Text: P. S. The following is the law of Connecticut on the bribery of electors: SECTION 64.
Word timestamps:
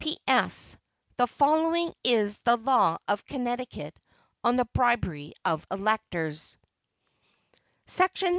P. 0.01 0.17
S. 0.27 0.79
The 1.17 1.27
following 1.27 1.93
is 2.03 2.39
the 2.39 2.55
law 2.55 2.97
of 3.07 3.23
Connecticut 3.23 3.95
on 4.43 4.55
the 4.55 4.65
bribery 4.73 5.33
of 5.45 5.63
electors: 5.69 6.57
SECTION 7.85 8.29
64. 8.29 8.29